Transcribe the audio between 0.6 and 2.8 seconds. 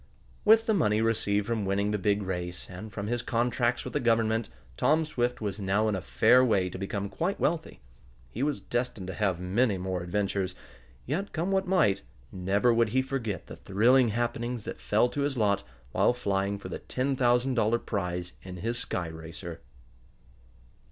the money received from winning the big race,